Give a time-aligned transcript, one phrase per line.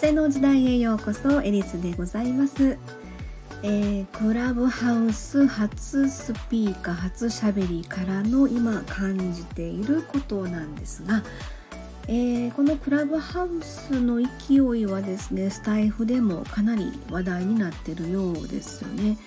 [0.00, 2.78] 風の時代へようこそエリスでございます、
[3.64, 11.24] えー、クラブハウス初スピーカー初しゃべりからの今感じていることなんですが、
[12.06, 19.18] えー、このクラブハウスの勢いはですねスタイフでもかなり話題になってるようですよね。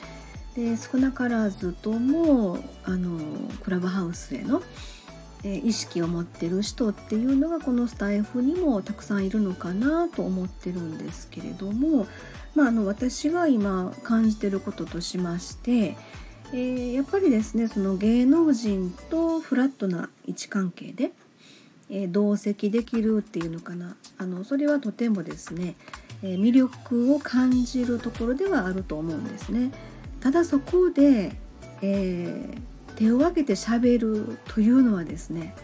[0.55, 3.19] で少なからずともあの
[3.61, 4.61] クラブハウスへの
[5.43, 12.05] え意識を持ってる人っていうのがこのスタイフにもたくさんいるのかなと思ってるんですけれども、
[12.55, 15.97] まあ、あの私が今感じてることとしまして、
[16.53, 21.11] えー、やっぱりですねその芸能人とフラットな位置関係で、
[21.89, 25.75] えー、同席できるっていうのかなあのそれはとてもですね、
[26.21, 29.71] えー、魅力を感じるところではあると思うんですね。
[30.19, 31.35] ただそこで、
[31.81, 32.70] えー
[33.01, 35.55] 手を挙げてしゃべるというのはですね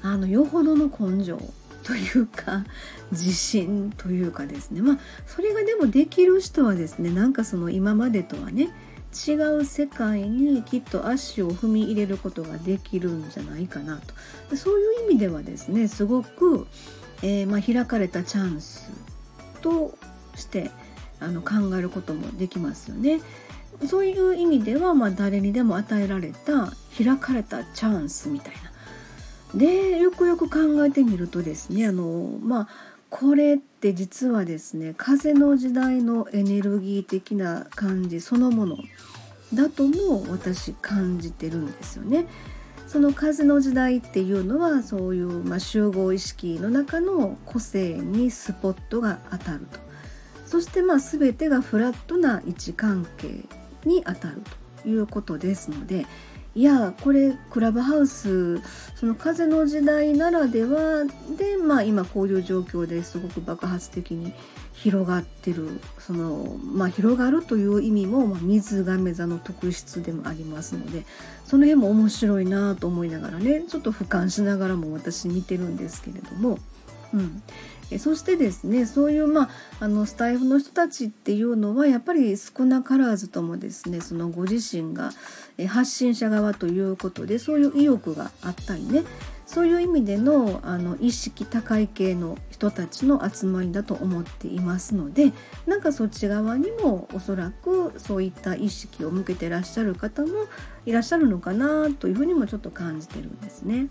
[0.00, 1.36] あのよほどの根性
[1.82, 2.64] というか
[3.10, 8.68] 自信というかですねまあそれがでもできる人はですねなんかその今までとはね
[9.26, 14.00] 違う世界にきっと足を踏み入れることができるんじゃないかな
[14.48, 16.68] とそういう意味ではですねすごく、
[17.22, 18.88] えー、まあ、開かれたチャンス
[19.62, 19.98] と
[20.36, 20.70] して
[21.18, 23.20] あの考えることもできますよね。
[23.86, 28.68] そういう意味では、まあ、誰にでも与えられた開かれたチャンスみたいな。
[29.54, 32.68] でよくよく考えてみるとですねあのまあ
[33.08, 38.76] これって実はですね風の時代のエネルギー的な感じそのもの
[39.54, 42.26] だとも私感じてるんですよね。
[42.86, 49.78] その風の時代っていうのはそういう、まあ、集合意識の中の個性にスポットが当たると
[50.48, 53.28] そしてまあ全てがフラットな位置関係
[53.84, 54.42] にあたる
[54.82, 56.06] ということですので
[56.54, 58.60] いやこれクラブハウス
[58.96, 61.04] その風の時代ならでは
[61.36, 64.32] で、まあ、今こういう状況ですごく爆発的に
[64.72, 71.04] 広がってるその、まあ、広がるという意味も、まあ、水亀座の特質でもありますので
[71.44, 76.58] その辺も面白いなと思いながらねちょっと俯瞰しながらも私見てるんですけれども。
[77.14, 77.42] うん、
[77.90, 79.48] えそしてですねそういう、まあ、
[79.80, 85.10] あのスタイフの人たちっていうのはやっぱり少なからずともですねそのご自身が
[85.68, 89.04] 発信者側ということでそういう意欲があったりね
[89.46, 95.32] そういう意味でのあの意識高い系の人たちの集まりだと思っていますので
[95.66, 100.28] なんかそっち側にもおそらくそういった意識を向けてらっしゃる方も
[100.84, 103.88] いらっしゃるのかなというふうにもちょっと感じてるんですね。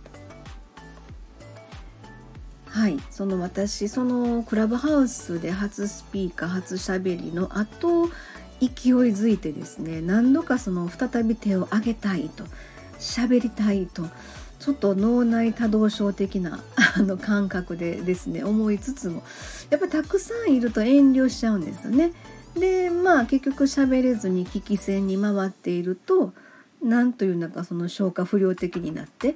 [2.77, 8.05] はいその私そのクラブハウスで初スピーカー初しゃべりの後
[8.59, 8.69] 勢い
[9.15, 12.43] づいてですね何度かその再び手を挙げたいと
[12.99, 14.03] 喋りたいと
[14.59, 16.63] ちょっと脳内多動症的な
[16.95, 19.23] あの感覚でですね思いつつも
[19.71, 22.13] やっぱたくさんいると遠慮しちゃうんですよね。
[22.53, 26.31] でまあ結局喋れずに聞き戦に回っていると
[26.83, 29.35] 何というのかその消化不良的になって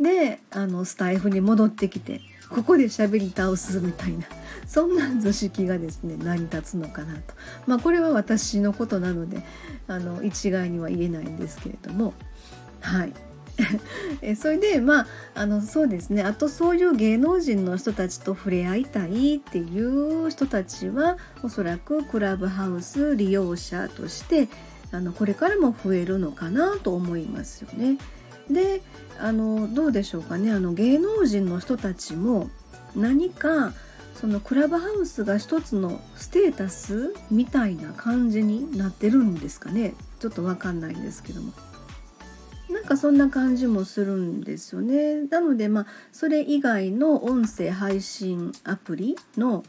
[0.00, 2.20] であのスタイフに戻ってきて
[2.54, 4.26] ここで喋り倒すみたいな。
[4.66, 7.34] そんな図式がですね成り立つのかなと。
[7.66, 9.42] まあこれは私のことなので
[9.88, 12.14] あの一概には言えないんですけれども。
[12.80, 13.12] はい。
[14.36, 16.22] それでまああのそうですね。
[16.22, 24.48] あとそういう芸能人の人たちと触れ合いたいっていう人たちはおそらくクラブハウス利用者として
[24.90, 27.98] あのこれからも増えるのかなと思いますよね。
[28.52, 28.82] で
[29.18, 30.52] あのどうでしょうかね。
[30.52, 32.50] あの芸能人の人たちも
[32.96, 33.72] 何か
[34.14, 39.94] そのクラブハウスが一つのステータスみたいな感じになってるんですかね。
[40.20, 41.52] ちょっとわかんないんですけども。
[42.70, 45.22] なんかそんな感じもするんですよね。
[45.22, 49.64] なのでまあそれ以外の音声配信アプリの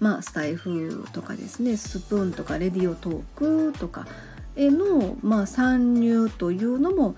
[0.00, 1.76] まあスタイフとかですね。
[1.76, 4.06] スプーンとかレディオトークとか
[4.56, 7.14] へのまあ参入というのも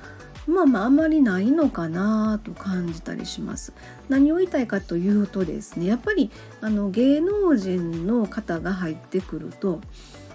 [0.48, 3.74] まあまああまりないのかなと感じたりします。
[4.08, 6.30] 何を言いたいかというとですねやっぱり
[6.62, 9.80] あの芸能人の方が入ってくると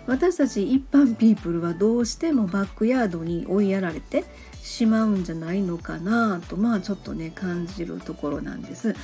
[0.06, 4.24] 私たち一般ピープルはどうしてもバックヤードに追いやられて
[4.62, 8.96] しまうんじゃないのかなとまあちょっとね感じるところなんです。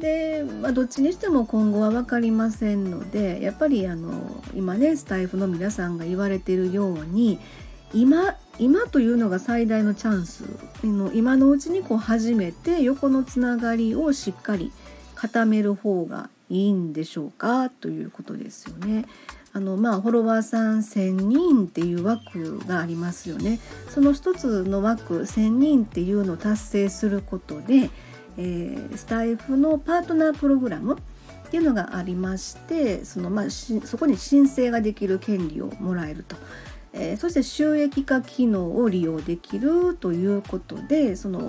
[0.00, 7.38] で、まあ、どっちにしても今後は分かりませんのでやっぱりあの今ねスタイフの皆さんが言われているように
[7.94, 10.44] 今今というのが最大のチャンス
[10.82, 14.72] の今のうちにこう始めて横のつながりをしっかり
[15.14, 19.04] 固める方がいいんでしょうかということですよね。
[19.52, 23.58] あのまあフォロワーさん1,000人っていう枠がありますよね。
[23.88, 27.90] その一つの枠1,000人っていうのを達成することで、
[28.36, 30.98] えー、スタイフのパートナープログラム
[31.46, 36.36] っていうのがありましてその、まあ、そこに申請ができる権利をもらえると。
[36.98, 41.40] えー、そして収益化機能を利用できるということでその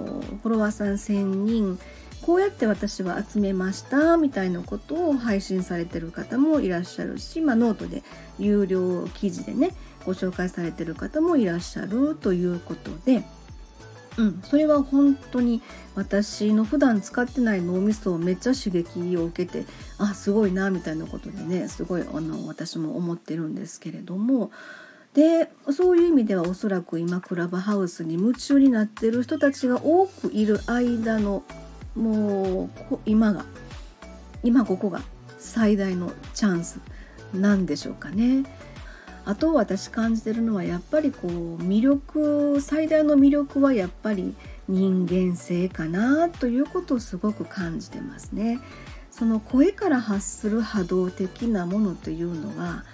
[0.43, 1.79] フォロワーさん1,000人
[2.21, 8.03] こうやって私は集めましたみたいなことを配信されてる方もいらっしゃるし、まあ、ノートで
[8.37, 9.71] 有料記事でね
[10.05, 13.23] ご紹介されてる方もいらっしゃるということで、
[14.17, 15.61] うん、それは本当に
[15.95, 19.65] 私の普段使ってない脳みそをめっちゃ刺激を受けて
[19.97, 24.51] あすごいなみたいなことでねすごいあの私も思ってるんですけれども
[25.13, 31.43] でそういう意味ではおそらく今クラブハウスに夢中になってる人たちが多くいる間の
[31.95, 33.45] もう今が
[34.43, 35.01] 今ここが
[35.39, 36.79] 最大のチャンス
[37.33, 38.43] なんでしょうかね。
[39.25, 44.33] あと私感じてるのはやっぱりこう魅力最大の魅力はやっぱり
[44.69, 48.59] 人間性かなということをすごく感じてますね。
[49.11, 52.85] その声から発する波動的なものというのは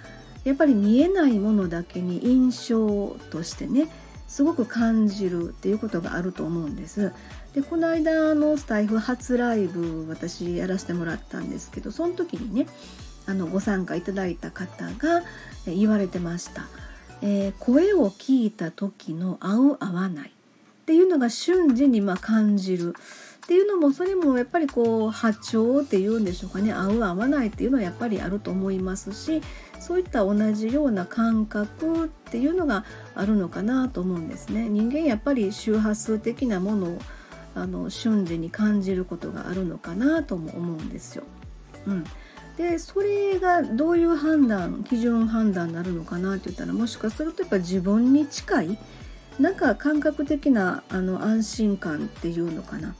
[0.44, 3.88] やっぱり見えないものだけに印象としてね
[4.28, 7.12] すごく感じるっていうことがあると思うんです。
[7.54, 12.66] でこの間のスタイフ初ライブ私やらせてもらったんですけどその時にね
[13.26, 15.22] あのご参加いただいた方が
[15.66, 16.66] 言われてました、
[17.22, 22.94] えー、声を聞いた時の合う合わないっていうのが瞬時にま感じる。
[23.44, 26.72] っていうのもそれもやっぱりこう波長っていうんでしょうかね。
[26.72, 29.42] 合う合わないっていうのはやっぱりあると思いますし
[29.84, 34.66] そういった同じような感覚っていうのがあるのかなと思うんですね。
[34.70, 36.98] 人間やっぱり周波数的なものを
[37.54, 41.24] あの瞬時に感じることがあるのかなとも思うんですよ。
[41.86, 42.04] うん、
[42.56, 48.78] でそれがどういう判断基準判断になるのかなって言ったらもしかするとやっぱ自分に近い
[49.38, 52.94] なんか感覚的なあの安心感っていうのかな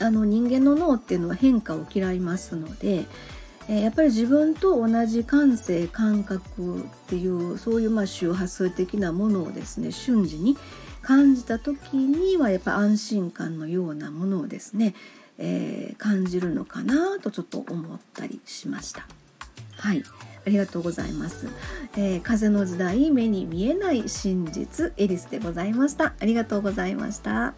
[0.00, 3.04] あの人間の脳っていうのは変化を嫌いますので、
[3.68, 10.56] え、やっぱり自分と同じ感性感覚っていうそういうまあ周波数的なものをですね瞬時に
[11.02, 14.94] 感じた時にはやっぱ安心感のようなものをですね、
[15.38, 19.06] えー、感じるのかなとちょっと思ったりしました。
[19.78, 20.02] はい。
[20.44, 21.46] ありがとうございます、
[21.96, 26.14] えー、風の時代目に見えない真実エリスでございました。
[26.18, 27.54] ありがとうございました。